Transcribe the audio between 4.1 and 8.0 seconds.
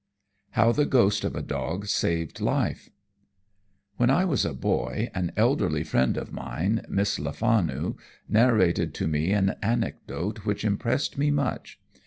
was a boy, an elderly friend of mine, Miss Lefanu,